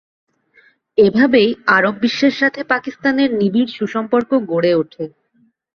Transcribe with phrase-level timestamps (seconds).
[0.97, 5.03] এভাবেই আরব বিশ্বের সাথে পাকিস্তানের নিবিড় সুসম্পর্ক গড়ে ওঠে।